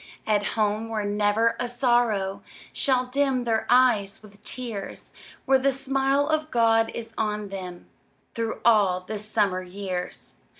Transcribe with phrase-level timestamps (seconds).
[0.25, 2.41] At home, where never a sorrow
[2.73, 5.13] Shall dim their eyes with tears!
[5.45, 7.87] Where the smile of God is on them
[8.33, 10.37] Through all the summer years!